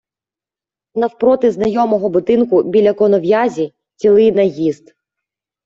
[0.95, 4.95] Навпроти знайомого будинку біля конов'язі- цілий наїзд.